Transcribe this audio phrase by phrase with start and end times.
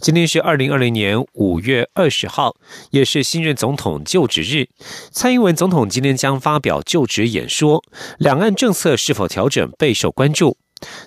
[0.00, 2.56] 今天是二零二零年五月二十号，
[2.90, 4.66] 也是新任总统就职日。
[5.10, 7.84] 蔡英文总统今天将发表就职演说，
[8.16, 10.56] 两岸政策是否调整备受关注。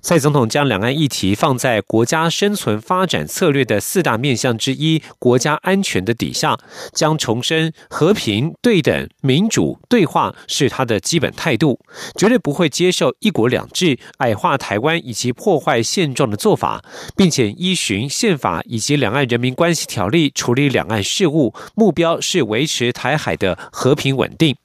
[0.02, 6.58] 蔡总统将两岸议题放在国家生存发展策略的四大面向之一——国家安全的底下，
[6.94, 11.80] 将重申和平、对等、民主、对话是他的基本态度，
[12.16, 16.84] 绝对不会接受一国两制、矮化台湾以及破坏现状的做法，
[17.16, 24.56] 并且依循宪法以及两岸人民关系条例处理两岸事务，目标是维持台海的和平稳定。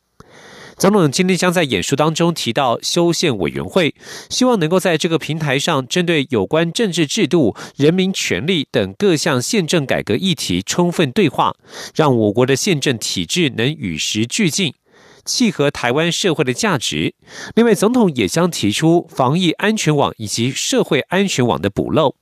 [0.78, 3.96] 总统今天将在演说当中提到修宪委员会，
[4.30, 11.56] 希望能够在这个平台上，针对有关政治制度、人民权利等各项宪政改革议题充分对话，
[11.96, 14.72] 让我国的宪政体制能与时俱进，
[15.24, 17.12] 契合台湾社会的价值。
[17.56, 22.14] 另外，总统也将提出防疫安全网以及社会安全网的补漏。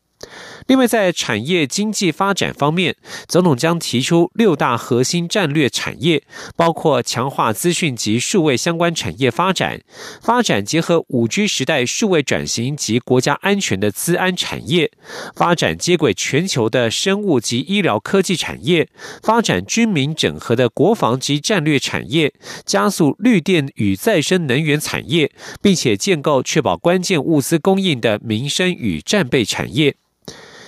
[0.67, 2.97] 另外，在产业经济发展方面，
[3.29, 6.25] 总统将提出六大核心战略产业，
[6.57, 9.83] 包括强化资讯及数位相关产业发展，
[10.21, 14.91] 发展结合五 G 时代数位转型及国家安全的资安产业，
[15.37, 18.89] 发展接轨全球的生物及医疗科技产业，
[19.23, 22.33] 发展军民整合的国防及战略产业，
[22.65, 25.31] 加速绿电与再生能源产业，
[25.63, 29.95] 并且建构确保关键物资供应的民生与战备产业。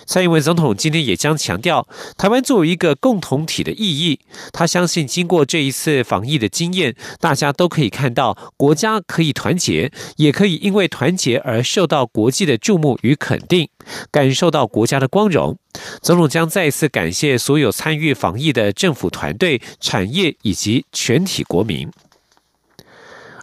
[0.09, 4.19] 蔡英文总统今天也将强调台湾作为一个共同体的意义。
[4.55, 13.69] 他相信，经过这一次防疫的经验，大家都可以看到，国家可以团结，也可以因为团结而受到国际的注目与肯定，
[14.11, 15.59] 感受到国家的光荣。
[16.01, 21.87] 总统将再次感谢所有参与防疫的政府团队、产业以及全体国民。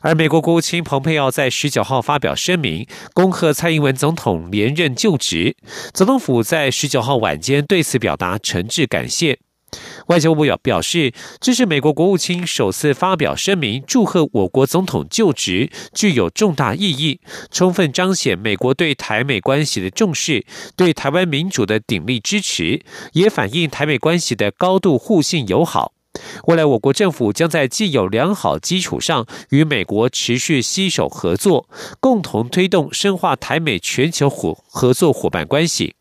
[0.05, 2.85] 而美国国务卿蓬佩奥在十九号发表声明，
[3.15, 5.55] 恭贺蔡英文总统连任就职。
[5.95, 9.39] 总统府在十九号晚间对此表达诚挚感谢。
[10.05, 11.11] 外交部表表示，
[11.41, 20.45] 这是美国国务卿首次发表声明祝贺我国总统就职，具有重大意义，充分彰显美国对台美关系的重视，
[20.75, 22.83] 对台湾民主的鼎力支持，
[23.13, 25.94] 也反映台美关系的高度互信友好。
[26.47, 31.67] 未来，我国政府将在既有良好基础上，与美国持续携手合作，
[31.99, 35.94] 共同推动深化台美全球伙合作伙伴关系。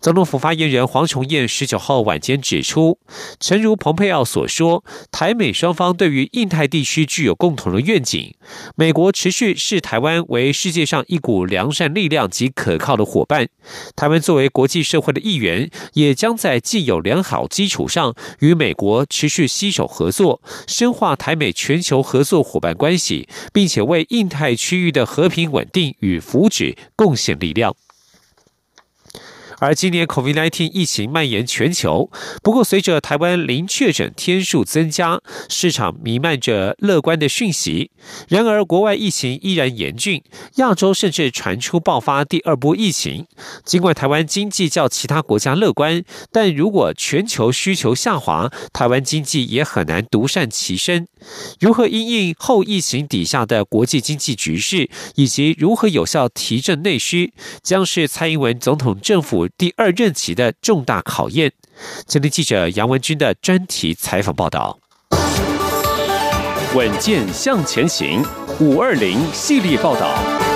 [0.00, 2.98] 总统府发言人黄崇彦十九号晚间指出，
[3.38, 8.34] 诚如蓬佩奥所说，台美双方对于印太地区具有共同的愿景。
[8.76, 13.50] 美国持续视台湾为世界上一股良善力量及可靠的伙伴。
[13.94, 27.76] 台湾作为国际社会的一员，也将在既有良好基础上，与美国持续携手合作，深化台美全球合作伙伴关系，并且为印太区域的和平稳定与福祉贡献力量。
[29.60, 32.10] 而今年 COVID-19 疫情蔓延全球，
[32.42, 37.90] 不过随着台湾零确诊天数增加，市场弥漫着乐观的讯息。
[38.28, 40.22] 然而，国外疫情依然严峻，
[40.56, 43.26] 亚洲甚至传出爆发第二波疫情。
[43.62, 51.06] 尽管台湾经济较其他国家乐观，但如果全球需求下滑，台湾经济也很难独善其身。
[51.60, 57.32] 如何因应后疫情底下的国际经济局势，以及如何有效提振内需，
[57.62, 59.48] 将是蔡英文总统政府。
[59.48, 61.52] 第二任期的重大考验。
[62.06, 64.78] 今天记者杨文军的专题采访报道。
[66.74, 68.24] 稳健向前行，
[68.60, 70.49] 五二零系列报道。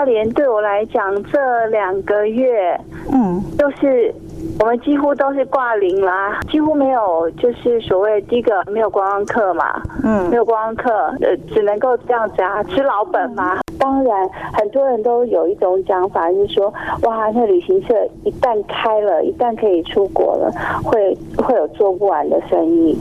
[0.00, 2.74] 花莲对我来讲，这两个月，
[3.12, 4.14] 嗯，就是。
[4.58, 13.58] 我们几乎都是挂零啦，几乎没有，就是所谓第一个没有观光客嘛，嗯，没有观光客，呃，只能够这样子啊，吃老本嘛。
[13.78, 17.94] 当然，很多人都有一种讲法，就是说，哇，那旅行社
[18.24, 20.50] 一旦开了，一旦可以出国了，
[20.82, 22.96] 会会有做不完的生意。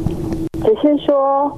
[0.63, 1.51] 只是说，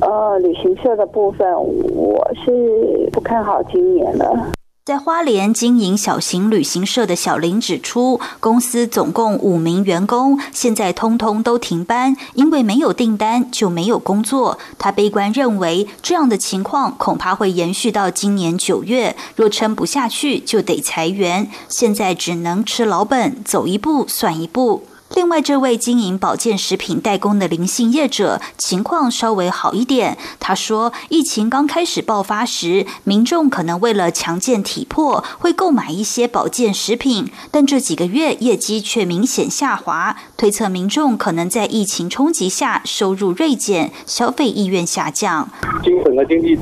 [0.00, 4.53] 呃，旅行社的部分，我是不看好今年了。
[4.84, 14.58] 在花莲经营小型旅行社的小林指出，公司总共五名员工，现在通通都停班，因为没有订单就没有工作。
[14.78, 21.50] 他悲观认为，这样的情况恐怕会延续到今年九月，若撑不下去就得裁员。
[21.70, 24.82] 现在只能吃老本，走一步算一步。
[25.14, 30.18] 另外，这位经营保健食品代工的林姓业者情况稍微好一点。
[30.40, 45.48] 他说，疫情刚开始爆发时，民众可能为了强健体魄，会购买一些保健食品，但这几个月业绩却明显下滑，推测民众可能在疫情冲击下收入锐减，消费意愿下降。
[45.84, 46.58] 经整个经济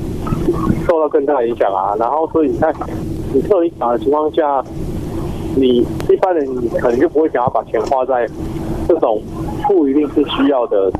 [0.87, 2.71] 受到更大影响啊，然后所以你看，
[3.33, 4.63] 你受影响的情况下。
[5.55, 6.45] 你一般人
[6.79, 8.27] 可能就不会想要把钱花在
[8.87, 9.21] 这种
[9.67, 10.91] 不一定是需要的、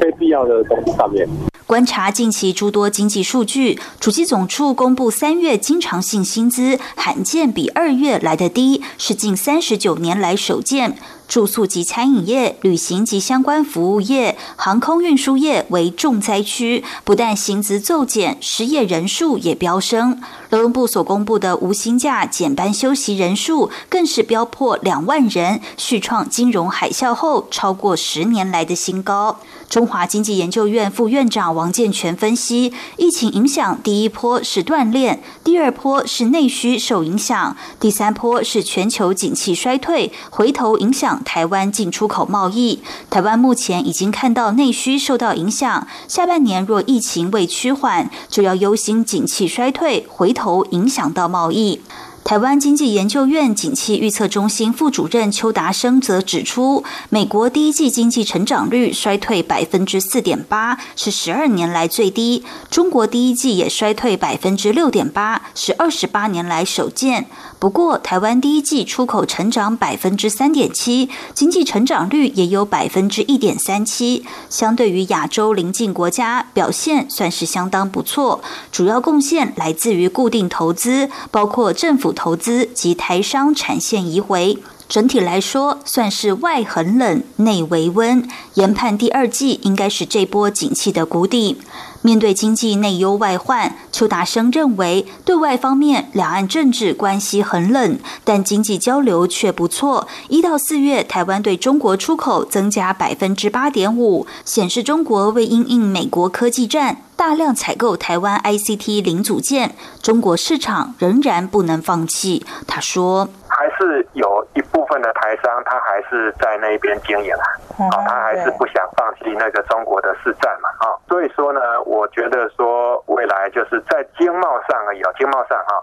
[0.00, 1.28] 非必要的东西上面。
[1.66, 10.96] 观察近期诸多经济数据，主机总处公布三月经常性薪资罕见比二月来的低，是近三十九年来首见。
[11.26, 20.20] 住宿及餐饮业、旅行及相关服务业、航空运输业为重灾区，不但薪资骤减，失业人数也飙升。
[20.54, 29.40] 劳动部所公布的无薪假减班休息人数更是飙破两万人，续创金融海啸后超过十年来的新高。
[29.68, 42.80] 中华经济研究院副院长王建全分析，疫情影响第一波是锻炼，第二波是内需受影响，第三波是全球景气衰退，回头影响台湾进出口贸易。
[43.10, 51.80] 台湾目前已经看到内需受到影响，下半年若疫情未趋缓，就要忧心景气衰退，回头影响到贸易。
[52.24, 67.26] 台湾经济研究院景气预测中心副主任邱达生则指出，美国第一季经济成长率衰退百分之四点八，是十二年来最低；中国第一季也衰退百分之六点八，是二十八年来首见。
[67.64, 78.42] 不过，台湾第一季出口成长百分之三点七，经济成长率也有百分之一点三七，相对于亚洲邻近国家，表现算是相当不错。
[78.70, 82.12] 主要贡献来自于固定投资，包括政府。
[82.12, 88.28] 投资及台商产线移回，整体来说算是外很冷，内为温。
[88.56, 91.56] 研判第二季应该是这波景气的谷底。
[92.04, 100.06] 面对经济内忧外患，邱达生认为，对外方面两岸政治关系很冷，但经济交流却不错。
[100.28, 112.44] 一到四月，台湾对中国出口增加百分之八点五，显示中国为因应美国科技战，大量采购台湾 ICT 零组件，中国市场仍然不能放弃。
[112.66, 113.30] 他说。
[113.64, 117.48] 还是有一部分的台商，他还是在那边经营啊，
[117.96, 125.82] 啊，他还是不想放弃那个中国的市占嘛，啊，所以说呢，我觉得说未来就是在经贸上而已，经贸上哈，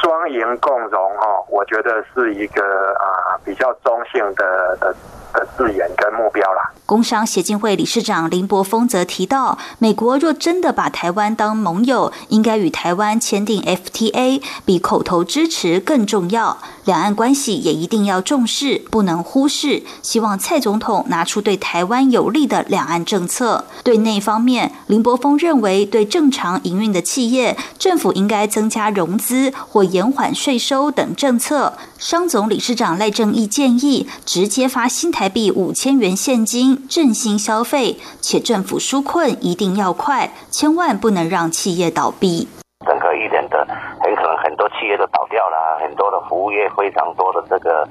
[0.00, 2.62] 双赢共荣哈，我觉得是一个
[2.94, 4.94] 啊比较中性的的。
[5.34, 6.70] 的字眼跟目标啦。
[6.86, 16.58] 工商协进会理事长林柏峰则提到，美国若真的把台湾当盟友，应该与台湾签订 FTA，比口头支持更重要。
[16.84, 19.82] 两岸关系也一定要重视，不能忽视。
[20.02, 23.64] 希望蔡总统拿出对台湾有利的两岸政策。
[23.82, 31.76] 对内方面，林柏峰认为，对正常营运的企业，政府应该增加融资或延缓税收等政策。
[31.98, 42.48] 商总理事长赖正义建议，直接发新台币五千元现金振兴消费，且政府纾困一定要快，千万不能让企业倒闭。
[42.86, 43.66] 整个一年的，
[44.00, 47.88] 很可能很多企业都倒掉了，很多的服务业非常多的这个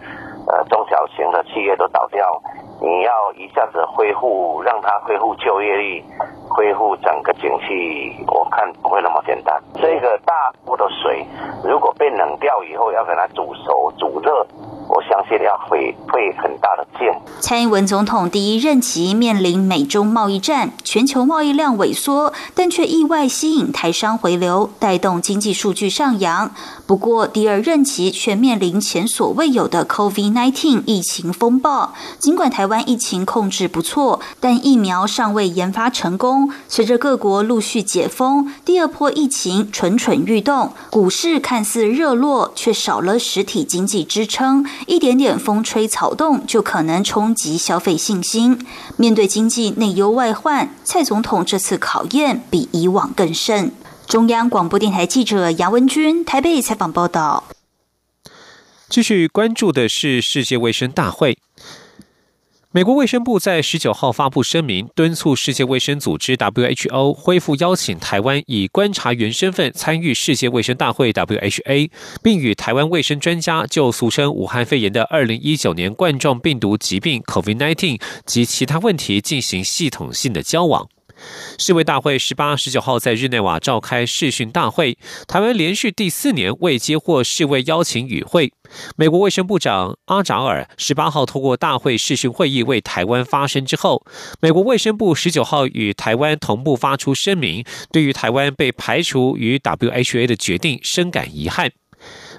[0.47, 2.23] 呃中小型的企业都倒掉。
[2.81, 6.03] 你要一下子恢复，让它恢复就业率，
[6.49, 9.61] 恢复整个景气，我看不会那么简单。
[9.75, 10.33] 这个大
[10.65, 11.25] 锅的水，
[11.63, 14.45] 如果被冷掉以后，要给它煮熟、煮热。
[14.95, 17.05] 我相信要会会很大的劲。
[17.41, 26.49] 蔡英文总统第一任期面临美中贸易战，全球贸易量萎缩，但却意外吸引台商回流，带动经济数据上扬。
[26.87, 31.93] 不过第二任期却面临前所未有的 COVID-19 疫情风暴。
[32.17, 36.51] 尽管台湾疫情控制不错，但疫苗尚未研发成功。
[36.69, 44.65] 随着各国陆续解封，第二波疫情蠢蠢欲动，股市看似热络，却少了实体经济支撑。
[44.85, 48.65] 一点点风吹草动就可能冲击消费信心。
[48.97, 53.71] 面对经济内忧外患，蔡总统这次考验比以往更甚。
[54.07, 57.45] 中央广播电台记者杨文君台北采访报道。
[58.87, 61.37] 继续关注的是世界卫生大会。
[62.75, 71.89] 美国卫生部在十九号发布声明，敦促世界卫生组织 （WHO） 恢复邀请台湾以观察员身份参与世界卫生大会 （WHA），
[72.21, 80.89] 并与台湾卫生专家就俗称武汉肺炎的二零一九年冠状病毒疾病 （COVID-19） 及其他问题进行系统性的交往。
[81.57, 88.51] 世卫大会十八、十九号在日内瓦召开视讯大会，台湾连续第四年未接获世卫邀请与会。
[88.95, 94.05] 美国卫生部长阿扎尔十八号通过大会视讯会议为台湾发声之后，
[94.41, 101.71] 美国卫生部十九号与台湾同步发出声明，对于台湾被排除于 WHO 的决定深感遗憾。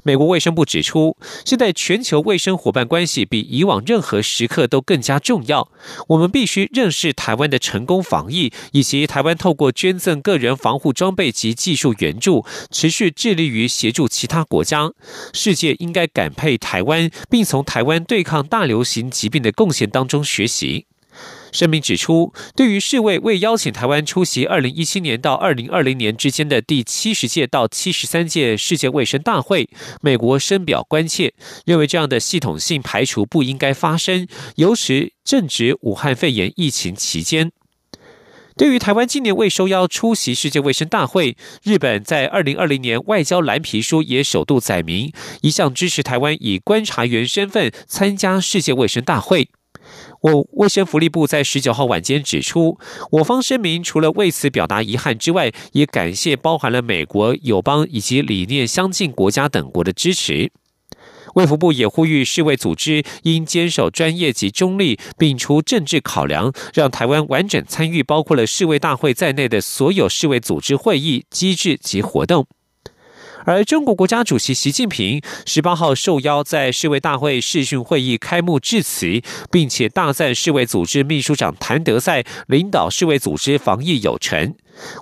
[0.04, 5.70] 美国卫生部指出，现在全球卫生伙伴关系比以往任何时刻都更加重要。
[6.08, 14.92] 我们必须认识台湾的成功防疫，以及台湾透过捐赠个人防护装备及技术援助，持续致力于协助其他国家。
[15.32, 20.86] 世界应该感佩台湾，并从台湾对抗大流行疾病的贡献当中学习。
[21.52, 29.68] 声明指出，对于世卫未邀请台湾出席二零一七年到二零二零年之间的第七十届到七十三届世界卫生大会，
[30.02, 31.32] 美国深表关切，
[31.64, 37.52] 认为这样的系统性排除不应该发生，尤其正值武汉肺炎疫情期间。
[38.58, 49.50] 对于台湾今年未受邀出席世界卫生大会，日本在二零二零年外交蓝皮书也首度载明，一向支持台湾以观察员身份参加世界卫生大会。
[50.26, 52.80] 我卫生福利部在十九号晚间指出，
[53.12, 60.50] 我方声明除了为此表达遗憾之外，也感谢包含了美国、友邦以及理念相近国家等国的支持。
[61.36, 72.48] 卫福部也呼吁世卫组织应坚守专业及中立，摒除政治考量，让台湾完整参与包括了世卫大会在内的所有世卫组织会议机制及活动。
[73.46, 79.22] 而中国国家主席习近平十八号受邀在世卫大会视讯会议开幕致辞，
[79.52, 84.54] 并且大赞世卫组织秘书长谭德赛领导世卫组织防疫有成。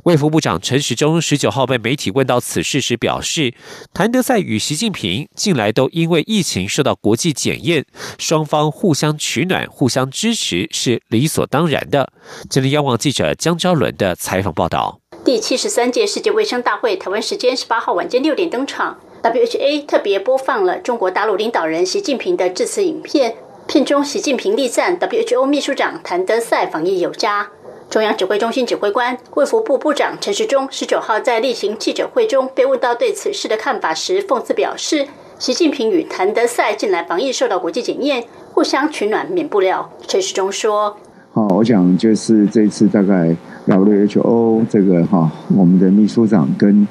[0.05, 3.55] 卫副部长陈时中十九号被媒体问到此事时表示，
[3.95, 7.87] 谭德赛与习近平近来都因为疫情受到国际检验，
[8.19, 12.13] 双方互相取暖、互相支持是理所当然的。
[12.51, 15.01] 这里央网记者江昭伦的采访报道。
[15.25, 23.35] 第七十三届世界卫生大会台湾时间十八号晚间六点登场，WHA 特别播放了中国大陆领导人习近平的致辞影片。
[23.67, 27.49] 片中，习近平力赞 WHO 秘书长谭德赛防疫有加。
[27.89, 39.91] 中央指挥中心指挥官、卫福部部长陈时中十九号在例行记者会中被问到对此事的看法时，讽刺表示：习近平与谭德赛近来防疫受到国际检验，互相取暖免不了。
[40.07, 40.99] 陈时中说
[41.35, 43.37] ：“好，我想就是这次大概。”
[43.67, 46.87] WHO 这个哈，我们的秘书长跟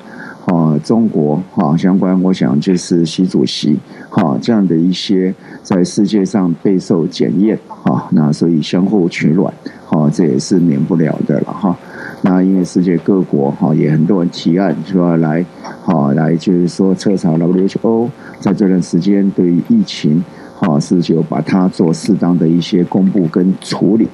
[0.45, 3.77] 啊中国哈相关，我想就是习主席
[4.09, 5.31] 哈这样的一些
[5.61, 9.53] 在世界上备受检验哈，那所以相互取暖
[9.85, 11.77] 哈，这也是免不了的了哈。
[12.23, 15.45] 那因为世界各国哈也很多人提案说来
[15.83, 18.09] 哈来就是说彻查 WHO
[18.39, 20.23] 在这段时间对于疫情。
[20.63, 24.07] 啊，是就把它做适当的一些公布跟处理，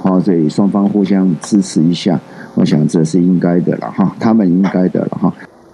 [0.00, 2.18] 好，所以双方互相支持一下，
[2.54, 5.32] 我想这是应该的了哈，他们应该的了哈。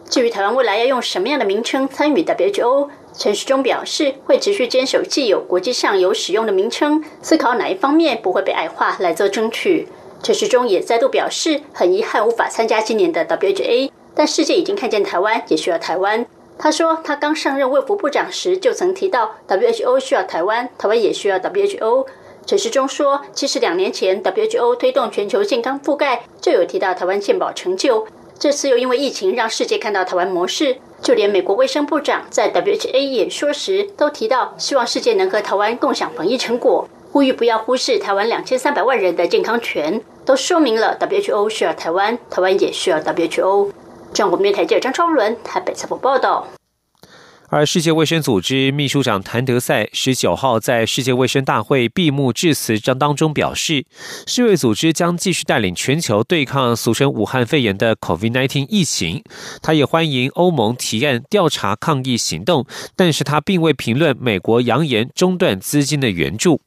[0.08, 9.88] 至于台湾未来要用什么样的名称参与 WHO，陈时中表示会持续坚守既有国际上有使用的名称，思考哪一方面不会被矮化来做争取。
[10.22, 16.24] 陈时中也再度表示，很遗憾无法参加今年的 WHA，但世界已经看见台湾，也需要台湾。
[16.58, 22.06] 他说，他刚上任卫福部长时就曾提到，WHO 需要台湾，台湾也需要 WHO。
[22.46, 28.06] 陈时中说，其实两年前 WHO 推动全球健康覆盖就有提到台湾健保成就，
[28.38, 43.70] 这次又因为疫情让世界看到台湾模式，就连美国卫生部长在 WHA 演说时都提到，希望世界能和台湾共享防疫成果，呼吁不要忽视台湾两千三百万人的健康权，都说明了 WHO 需要台湾，台湾也需要 WHO。
[44.14, 46.46] 中国面台记者张超伦台北采访报道。
[47.48, 53.84] 而世界卫生组织秘书长谭德赛十九号在世界卫生大会闭幕致辞章当中表示，
[54.26, 59.22] 世卫组织将继续带领全球对抗俗称武汉肺炎的 COVID-19 疫情。
[59.60, 62.64] 他也欢迎欧盟提案调查抗疫行动，
[62.96, 66.62] 但是他并未评论美国扬言中断资金的援助。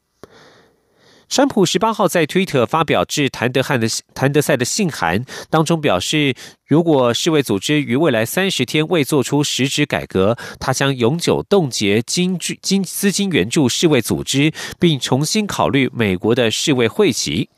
[1.27, 17.50] 川普十八号在推特发表致谭德汉的谭德赛的信函当中表示，如果世卫组织于未来三十天未做出实质改革，他将永久冻结金金资金援助世卫组织，并重新考虑美国的世卫会籍。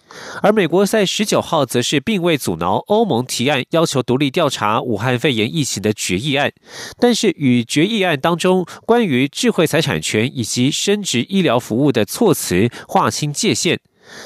[0.42, 6.52] 而美国在十九号则是并未阻挠欧盟提案要求独立调查武汉肺炎疫情的决议案，
[7.00, 13.80] 但是与决议案当中关于智慧财产权以及生殖医疗服务的措辞划清界限，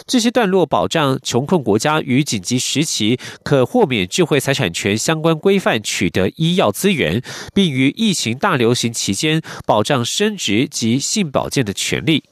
[0.05, 7.21] 这些段落保障穷困国家与紧急时期可豁免智慧财产权相关规范取得医药资源，
[7.53, 12.23] 并于疫情大流行期间保障生殖及性保健的权利。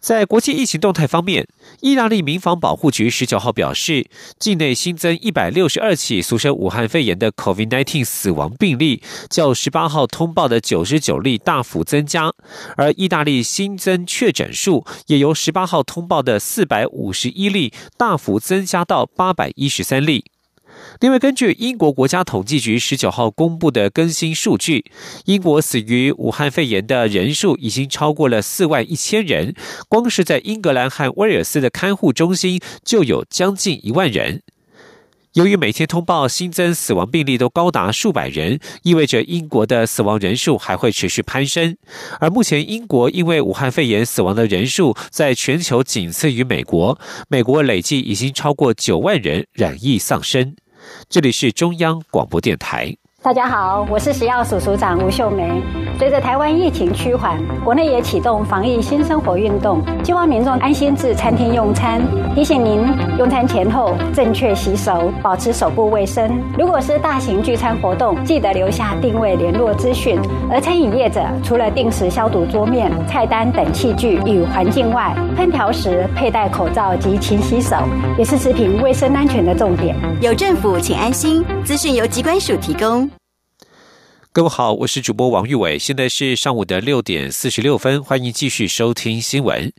[0.00, 1.46] 在国际疫情动态方面，
[1.80, 12.32] 意大利民防保护局十九号表示，境内新增一百六十二起俗称武汉肺炎的 COVID-19 死亡病例，较十八号通报的九十九例大幅增加，
[12.76, 20.29] 而意大利新增确诊数也由十八号通报的四百五十一例大幅增加到八百一十三例。
[21.00, 24.84] 另外，根据英国国家统计局十九号公布的更新数据，
[25.24, 29.54] 英国死于武汉肺炎的人数已经超过了四万一千人。
[29.88, 34.42] 光是在英格兰和威尔斯的看护中心就有将近一万人。
[35.34, 41.76] 由于每天通报新增死亡病例都高达数百人，意味着英国的死亡人数还会持续攀升。
[42.18, 50.56] 而目前，英国因为武汉肺炎死亡的人数在全球仅次于美国，美国累计已经超过九万人染疫丧生。
[51.08, 52.99] 这里是中央广播电台。
[53.22, 55.62] 大家好，我是食药署署长吴秀梅。
[55.98, 62.00] 随着台湾疫情趋缓，国内也启动防疫新生活运动，希望民众安心至餐厅用餐。
[62.34, 62.82] 提醒您，
[63.18, 66.40] 用餐前后正确洗手，保持手部卫生。
[66.58, 70.18] 如果是大型聚餐活动，记得留下定位联络资讯。
[70.50, 77.76] 而餐饮业者除了定时消毒桌面、菜单等器具与环境外，烹调时佩戴口罩及勤洗手，
[78.16, 79.94] 也是食品卫生安全的重点。
[80.22, 81.44] 有政府，请安心。
[81.62, 83.10] 资讯由机关署提供。
[84.32, 89.72] 各位好，我是主播王玉伟，现在是上午的六点四十六分，欢迎继续收听新闻。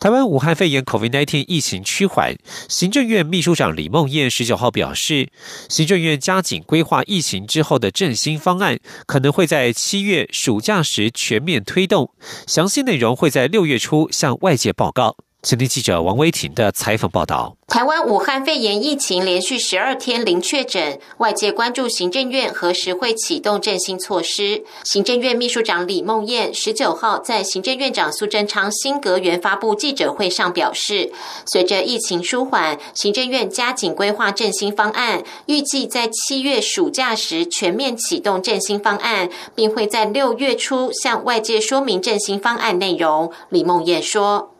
[0.00, 2.34] 台湾武汉肺炎 COVID-19 疫情趋缓，
[2.70, 5.28] 行政院秘书长李梦燕十九号表示，
[5.68, 12.14] 行政院加紧规划疫情之后的振兴方案，可能会在七月暑假时全面推动，
[12.46, 15.18] 详细内容会在六月初向外界报告。
[15.44, 24.62] 前天记者王威婷的采访报道：台湾武汉肺炎疫情连续十二天零确诊，外界关注行政院何时会启动振兴措施。
[24.84, 31.10] 行政院秘书长李梦燕十九号在行政院长苏贞昌新阁园发布记者会上表示，
[31.44, 43.32] 随着疫情舒缓，行政院加紧规划振兴方案，预计在七月暑假时全面启动振兴方案，并会在六月初向外界说明振兴方案内容。
[43.48, 44.51] 李梦燕说。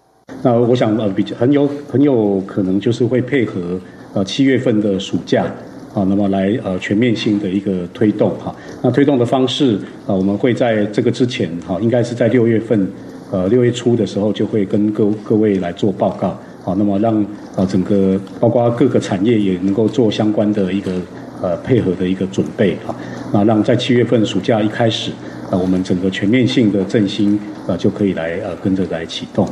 [0.42, 3.78] 那我想呃，比较很有很有可能就是会配合
[4.14, 5.44] 呃七月份的暑假
[5.94, 8.54] 啊，那么来呃全面性的一个推动哈。
[8.82, 12.88] 那推动的方式啊，我们会在这个之前哈，应该是在六月份
[13.30, 16.28] 呃六月初的时候就会跟各各位来做报告
[16.64, 17.14] 啊，那么让
[17.54, 20.92] 啊整个包括各个产业也能够做相关的一个
[21.40, 22.96] 呃配合的一个准备啊，
[23.32, 25.12] 那让在七月份暑假一开始
[25.50, 29.46] 啊，我们整个全面性的振兴啊就可以来呃跟着来启动。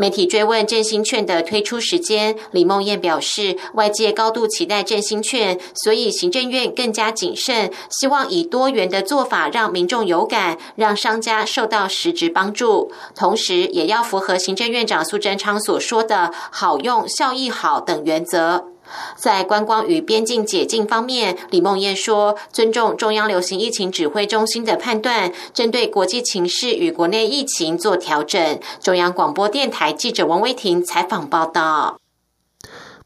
[0.00, 18.69] 媒体追问振兴券的推出时间，李梦燕表示，外界高度期待振兴券，所以行政院更加谨慎，希望以多元的做法让民众有感，让商家受到实质帮助，同时也要符合行政院长苏贞昌所说的好用、效益好等原则。
[19.16, 31.98] 在观光与边境解禁方面，李梦燕说：“尊重中央流行疫情指挥中心的判断，针对国际情势与国内疫情做调整。”中央广播电台记者王威婷采访报道。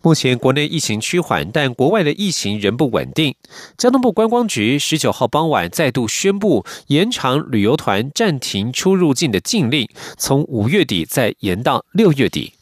[0.02, 3.34] 目前国内疫情趋缓，但国外的疫情仍不稳定。
[3.78, 12.52] 交通部观光局十九号傍晚再度宣布延长旅游团暂停出入境的禁令，从五月底再延到六月底。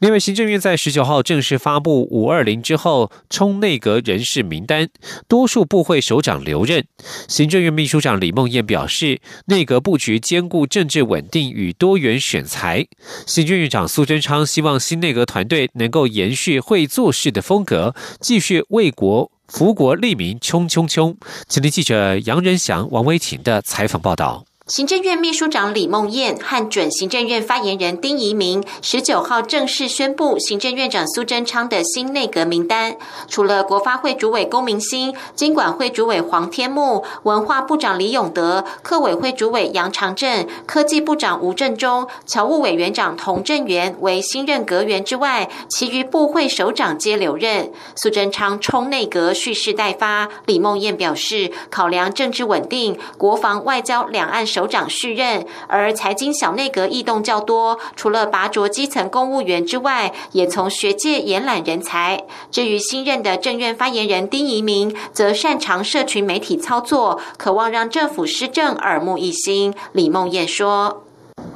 [0.00, 4.88] 另外，行政院在十九号正式发布五二零之后冲内阁人事名单，
[5.28, 6.86] 多数部会首长留任。
[7.28, 12.86] 行政院秘书长李梦燕表示，内阁布局兼顾政治稳定与多元选才。
[13.26, 21.18] 行政院长苏贞昌希望新内阁团队能够延续会做事的风格，继续为国福国利民冲冲冲。
[21.46, 24.46] 请听记者杨仁祥、王威婷的采访报道。
[24.70, 47.72] 行政院秘书长李梦燕和准行政院发言人丁仪明十九号正式宣布行政院长苏贞昌的新内阁名单，除了国发会主委龚明鑫、经管会主委黄天木、文化部长李永德、客委会主委杨长正、科技部长吴振中、侨务委员长童振源为新任阁员之外，其余部会首长皆留任。
[47.96, 54.59] 苏贞昌冲内阁蓄势待发，李梦燕表示，考量政治稳定、国防外交两岸首。
[54.60, 62.24] 首长续任，而财经小内阁异动较多，除了拔擢基层公务员之外，也从学界延揽人才。
[62.50, 69.72] 至于新任的政院发言人丁仪明，则擅长社群媒体操作，渴望让政府施政耳目一新。
[69.92, 71.04] 李梦燕说：“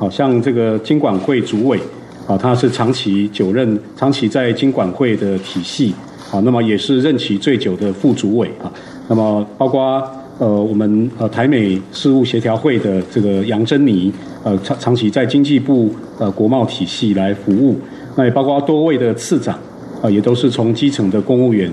[0.00, 1.78] 好像这个经管会主委
[2.26, 5.94] 啊，他是长期久任，长期在经管会的体系
[6.32, 8.72] 啊，那么也是任期最久的副主委啊，
[9.08, 10.02] 那么包括。”
[10.38, 17.78] 呃，我们呃台美事务协调会的这个杨珍妮，呃长长期在经济部呃国贸体系来服务，
[18.16, 19.56] 那也包括多位的次长，
[20.02, 21.72] 啊也都是从基层的公务员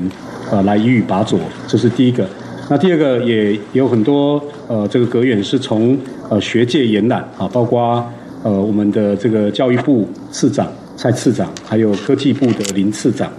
[0.51, 2.27] 呃来予以把佐，这是第一个。
[2.69, 5.97] 那第二个也有很多呃这个阁员是从
[6.29, 8.07] 呃学界延揽啊，包括
[8.43, 13.31] 呃我们的这个教育部次长蔡次长，还有科技部的林次长。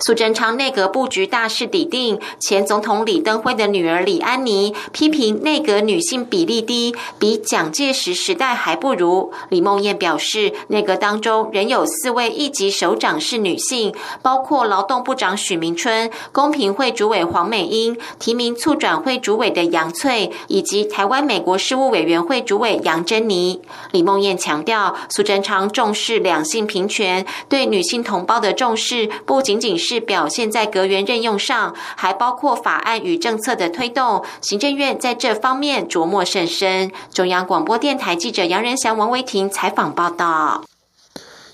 [0.00, 9.32] 苏贞昌内阁布局大势已定，前总统李登辉的女儿李安妮批评内阁女性比例低，比蒋介石时代还不如。
[9.48, 23.60] 李梦燕表示，内阁当中仍有四位一级首长是女性，包括劳动部长许明春、公平会主委黄美英、提名促转会主委的杨翠，以及台湾美国事务委员会主委杨珍妮。
[23.92, 29.85] 李梦燕强调，苏贞昌重视两性平权，对女性同胞的重视不仅仅是。
[29.88, 34.24] 是表现在阁员任用上，还包括法案与政策的推动。
[34.40, 36.90] 行政院在这方面琢磨甚深。
[37.12, 40.64] 中央广播电台记者杨仁祥、王维婷采访报道。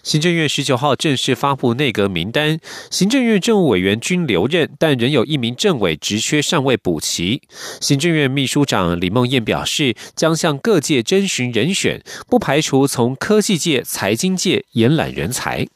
[0.03, 2.59] 行政院十九号正式发布内阁名单，
[2.91, 7.43] 行政院政务委员均留任，但仍有一名政委职缺尚未补齐。
[7.81, 15.69] 行政院秘书长李梦燕表示，将向各界征询人选，不排除从科技界、财经界延揽人才。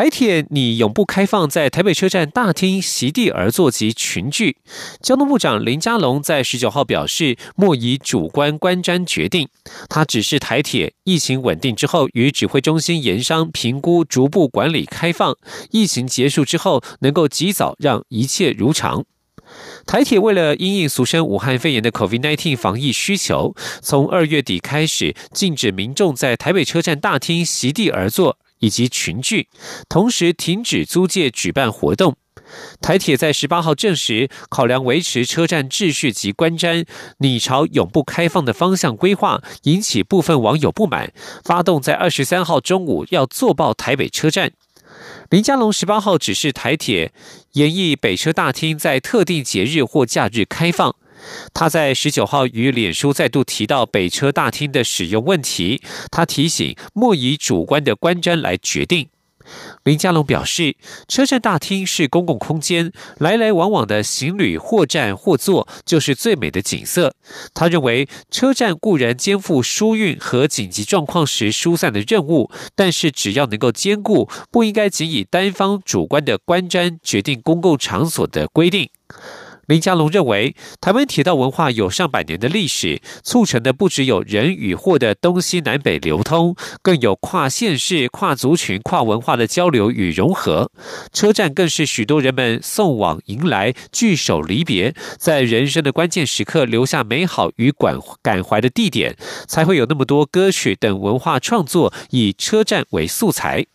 [0.00, 4.56] 台铁拟永不开放在台北车站大厅席地而坐及群聚。
[5.02, 9.46] 交通部长林佳龙在十九号表示，莫以主观观瞻决定。
[9.90, 15.36] 他指示台铁疫情稳定之后，与指挥中心研商评估，逐步管理开放。
[15.70, 19.04] 疫情结束之后，能够及早让一切如常。
[19.84, 28.38] 台铁为了因应俗称武汉肺炎的 COVID-19 防疫需求，从二月底开始禁止民众在台北车站大厅席地而坐。
[28.60, 29.48] 以及群聚，
[29.88, 32.16] 同时停止租借举办活动。
[32.80, 36.84] 台铁在十八号证实，考量维持车站秩序及观瞻，
[37.18, 41.12] 拟朝永不开放的方向规划，引起部分网友不满，
[41.44, 44.52] 发动在二十三号中午要坐爆台北车站。
[45.28, 47.12] 林佳龙十八号指示台铁，
[47.52, 50.96] 演绎北车大厅在特定节日或假日开放。
[51.52, 59.08] 他在十九号与脸书再度提到北车大厅的使用问题，他提醒莫以主观的观瞻来决定。
[59.82, 60.76] 林佳龙表示，
[61.08, 67.16] 车站大厅是公共空间，来来往往的行旅或站或坐就是最美的景色。
[67.52, 78.90] 他认为，车站固然肩负疏运和紧急状况时疏散的任务，但是只要能够兼顾，不应该仅以单方主观的观瞻决定公共场所的规定。
[79.70, 90.72] 林佳龙认为，台湾铁道文化有上百年的历史，促成的不只有人与货的东西南北流通，更有跨县市、跨族群、跨文化的交流与融合。
[91.12, 103.66] 车站更是许多人们送往迎来、聚首离别，在人生的关键时刻留下美好与感感怀的地点，才会有那么多歌曲等文化创作以车站为素材。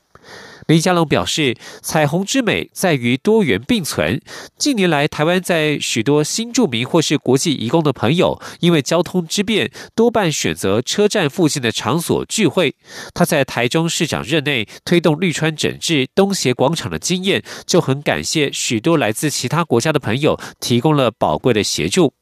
[0.67, 4.19] 林佳龙表示，彩虹之美在于多元并存。
[4.58, 12.75] 近年来，台湾在许多新住民或是国际移工的朋友，因为交通之便，多半选择车站附近的场所聚会。
[13.13, 22.13] 他在台中市长任内推动绿川整治东协广场的经验，就很感谢许多来自其他国家的朋友提供了宝贵的协助。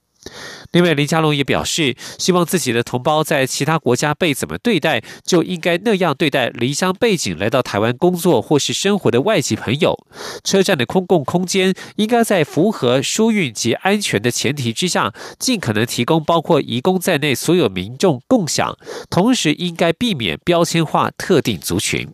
[0.72, 9.96] 另外，林佳龙也表示，希望自己的同胞在其他国家被怎么对待，就应该那样对待离乡背景来到台湾工作或是生活的外籍朋友。
[10.44, 18.78] 车站的公共空间应该在符合疏运及安全的前提之下，尽可能提供包括移工在内所有民众共享，
[19.10, 22.10] 同时应该避免标签化特定族群。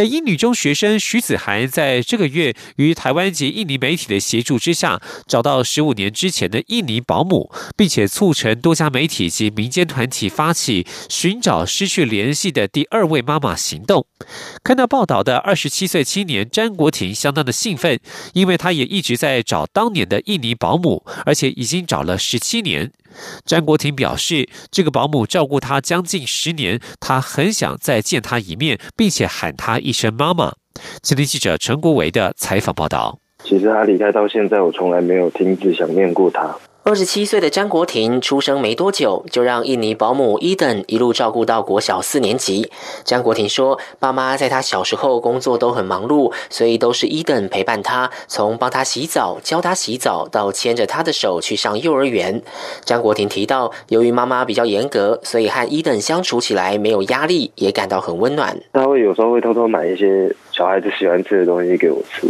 [0.00, 14.06] 北一女中学生徐子涵在这个月于台湾及印尼媒体的协助之下，找到十五年之前的印尼保姆，并且促成多家媒体及民间团体发起寻找失去联系的第二位妈妈行动。
[14.64, 18.00] 看到报道的二十七岁青年詹国廷相当的兴奋，
[18.32, 22.90] 因为他也一直在找当年的印尼保姆，而且已经找了十七年。
[23.44, 30.54] 詹国廷表示，这个保姆照顾他将近十年，他很想再见她一面，并且喊她一声妈妈。
[31.02, 33.18] 今天记者陈国维的采访报道。
[33.42, 36.56] 其实他离开到现在，我从来没有停止想念过他。
[36.90, 42.68] 二十七岁的张国廷出生没多久，就让印尼保姆伊登一路照顾到国小四年级。
[43.04, 52.42] 张国廷说：“爸妈在他小时候工作都很忙碌，所以都是伊登陪伴他，从帮他洗澡、教他洗澡，到牵着他的手去上幼儿园。”
[52.84, 58.58] 张国廷提到，由于妈妈比较严格，所以和伊登相处起来没有压力，也感到很温暖。
[58.72, 62.26] 他会有时候会偷偷买一些小孩子喜欢吃的东西给我吃。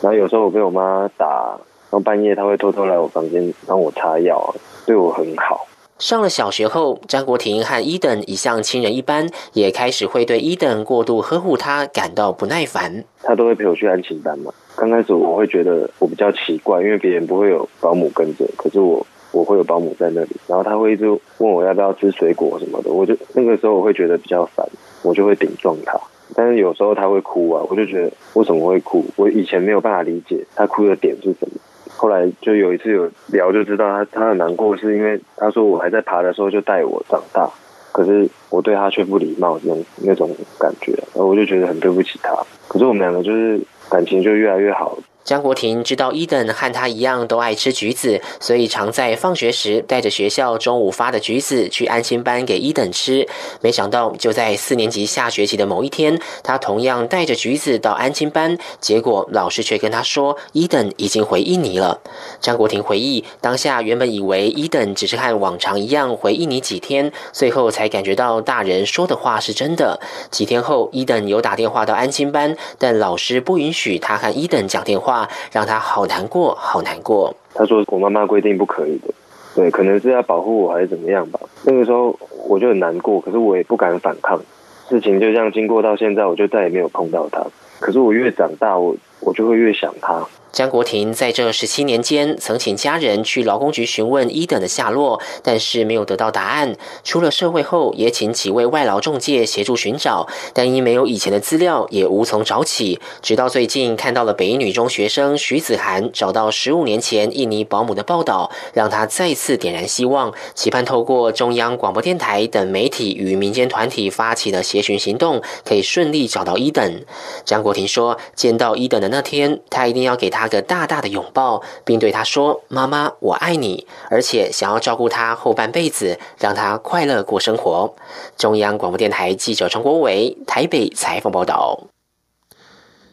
[0.00, 1.56] 然后有时候我被我妈打，
[1.96, 4.54] 后半夜他会偷偷来我房间帮我擦药，
[4.84, 5.66] 对我很好。
[5.98, 13.02] 上了小学后，张国庭和伊登已像亲人一般，也开始会对伊登过度呵护他感到不耐烦。
[13.22, 14.52] 他都会陪我去安亲班嘛。
[14.76, 20.36] 刚开始我会觉得我比较奇怪，因为别人不会有保姆跟着，可是我我会有保姆在那里。
[20.46, 24.68] 然后他会一直问我要不要吃水果什么的，我就那个时候我会觉得比较烦，
[25.02, 25.98] 我就会顶撞他。
[26.34, 29.02] 但是有时候他会哭啊，我就觉得为什么会哭？
[29.16, 31.56] 我以前没有办法理解他哭的点是什么。
[31.96, 37.48] 后来就有一次有聊，就知道他他很难过，是因为他说我还在爬的时候就带我长大，
[37.92, 42.36] 可是我对他却不礼貌，那种那种感觉，然后我就觉得很对不起他。
[42.68, 44.98] 可是我们两个就是感情就越来越好。
[45.26, 53.26] 江国婷知道伊登和他一样都爱吃橘子，所以常在放学时带着学校中午发的橘子去安心班给伊登吃。
[53.60, 62.00] 没想到就在四年级下学期的某一天，他同样带着橘子到安心班，结果老师却跟他说伊登已经回印尼了。
[62.40, 69.98] 张国婷回忆，当下原本以为伊登只是和往常一样回印尼几天，最后才感觉到大人说的话是真的。
[70.30, 75.15] 几天后，伊登有打电话到安心班，但老师不允许他和伊登讲电话。
[75.52, 77.32] 让他好难过，好难过。
[77.54, 79.14] 他说：“我妈妈规定不可以的，
[79.54, 84.40] 对，可能是要保护我还是怎么样吧。”那个时候我就很难过，可是我也不敢反抗。
[84.88, 87.44] 事情就这样经过到现在，我就再也没有碰到他。
[87.78, 90.26] 可是我越长大，我我就会越想他。
[90.56, 96.74] 张国婷在这十七年间，曾请家人去劳工局询问伊等的下落，但是没有得到答案。
[97.04, 102.98] 出了社会后，也请几位外劳中介协助寻找，但因没有以前的资料，也无从找起。
[103.20, 117.04] 直到最近看到了北一女中学生徐子涵找到十五年前印尼保姆的报道，让他再次点燃希望，期盼透过中央广播电台等媒体与民间团体发起的协寻行动，可以顺利找到一等。
[117.44, 127.94] 张国婷说：“见到一等的那天，他一定要给他。”个大大的拥抱，并对他说：“妈妈，我爱你。”而且想要照顾他后半辈子，让他快乐过生活。
[128.36, 131.88] 中央广播电台记者陈国伟台北采访报道。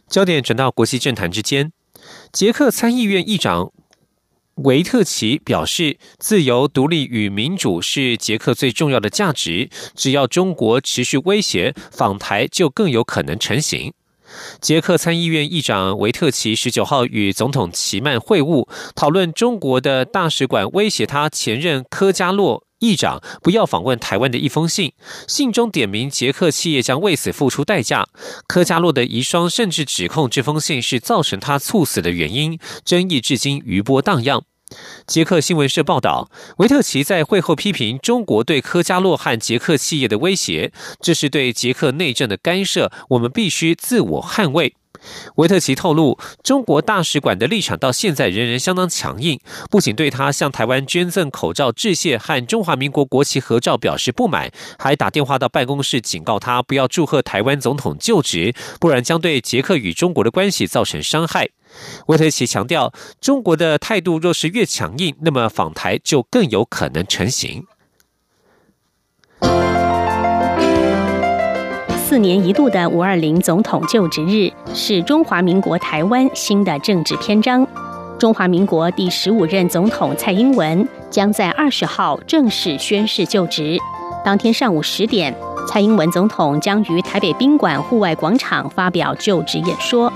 [0.08, 1.72] 焦点转到国际政坛之间，
[2.32, 3.72] 捷克参议院议长
[4.56, 9.70] 维特奇表示：“自由、独立与民主是捷克最重要的价值。
[9.96, 13.94] 只要中国持续威胁访台，就更有可能成型。”
[14.62, 24.94] 捷克参议院议长维特奇十九号与总统齐曼会晤，讨论中国的大使馆威胁他前任科加洛议长不要访问台湾的一封信。
[25.28, 28.08] 信中点名捷克企业将为此付出代价。
[28.48, 34.44] 科加洛的遗孀甚至指控这封信是造成他猝死的原因，争议至今余波荡漾。
[35.06, 44.76] 捷克新闻社报道，维特奇在会后批评中国对科加洛和捷克企业的威胁，这是对捷克内政的干涉，我们必须自我捍卫。
[45.36, 49.38] 维特奇透露，中国大使馆的立场到现在仍然相当强硬，
[49.70, 61.50] 不仅对他向台湾捐赠口罩致谢和中华民国国旗合照表示不满，还打电话到办公室警告他不要祝贺台湾总统就职，不然将对捷克与中国的关系造成伤害。
[62.08, 67.66] 维特奇强调，中国的态度若是越强硬，那么访台就更有可能成型。
[72.06, 77.68] 四年一度的五二零总统就职日是中华民国台湾新的政治篇章。
[78.20, 83.78] 中华民国第十五任总统蔡英文将在二十号正式宣誓就职。
[84.24, 85.36] 当天上午十点，
[85.68, 90.14] 蔡英文总统将于台北宾馆户外广场发表就职演说。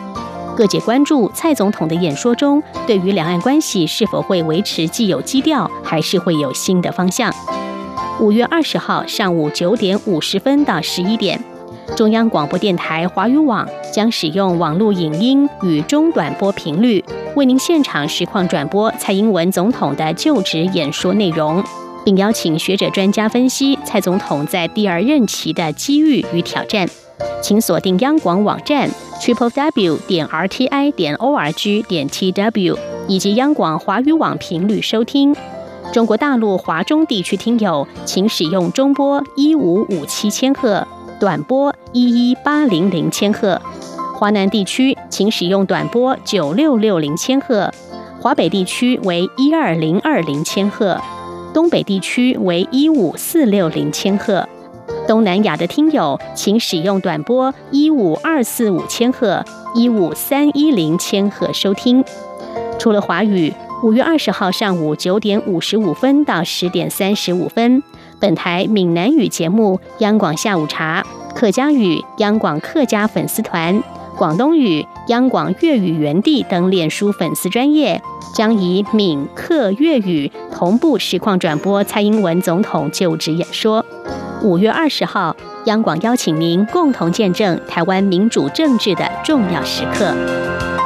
[0.58, 7.32] 各界关注蔡总统的演说中，对于两岸关系是否会维持既有基调，还是会有新的方向。
[8.20, 11.40] 五月二十号上午九点五十分到十一点，
[11.96, 21.64] 中央广播电台华语网将使用网络影音与中短波频率，为您现场实况转播蔡英文总统的就职演说内容，
[22.04, 26.90] 并邀请学者专家分析蔡总统在第二任期的机遇与挑战。
[27.42, 28.90] 请锁定央广网站
[29.22, 32.78] triple w 点 r t i 点 o r g 点 t w
[33.08, 35.36] 以及央广华语网频率收听。
[35.94, 40.86] 中国大陆华中地区听友，请使用中波一五五七千赫，
[41.20, 43.58] 短波一一八零零千赫；
[44.14, 47.72] 华南地区请使用短波九六六零千赫，
[48.20, 51.00] 华北地区为一二零二零千赫，
[51.54, 54.48] 东北地区为一五四六零千赫。
[55.08, 59.44] 东南亚的听友，请使用短波一五二四五千赫、
[59.74, 62.04] 一五三一零千赫收听。
[62.78, 63.52] 除了华语，
[63.84, 67.82] 五月二十号上午九点五十五分到十点三十五分，
[68.20, 73.76] 本台闽南语节目《央广下午茶》，客家语《央广客家粉丝团》，
[74.18, 78.02] 广东语、央广粤语园地等脸书粉丝专业，
[78.36, 83.86] 将以闽客粤语同步实况转播蔡英文总统就职演说。
[84.42, 90.77] 五月二十号，央广邀请您共同见证台湾民主政治的重要时刻。